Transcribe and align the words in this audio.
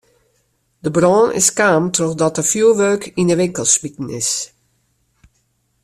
De 0.83 0.89
brân 0.95 1.27
is 1.41 1.49
kaam 1.57 1.83
trochdat 1.95 2.35
der 2.37 2.47
fjurwurk 2.51 3.03
yn 3.19 3.29
de 3.29 3.35
winkel 3.41 3.67
smiten 3.75 4.07
is. 4.21 4.31